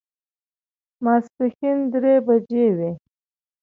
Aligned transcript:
ماسپښین 1.03 1.77
درې 1.91 2.15
بجې 2.25 2.67
وې. 2.77 2.91